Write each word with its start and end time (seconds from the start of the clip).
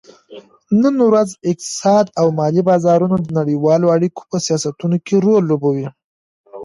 نن 0.81 0.95
ورځ 1.07 1.29
اقتصاد 1.51 2.05
او 2.19 2.27
مالي 2.39 2.61
بازارونه 2.69 3.15
د 3.21 3.27
نړیوالو 3.39 3.91
اړیکو 3.95 4.21
په 4.31 4.37
سیاستونو 4.47 4.97
کې 5.05 5.15
رول 5.25 5.43
لوبوي 5.51 5.87